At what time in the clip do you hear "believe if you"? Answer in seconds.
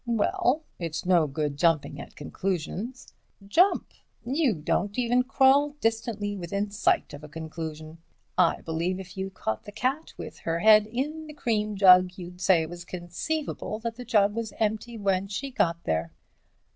8.61-9.29